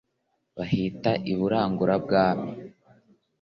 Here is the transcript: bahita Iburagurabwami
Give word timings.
bahita 0.57 1.11
Iburagurabwami 1.31 2.51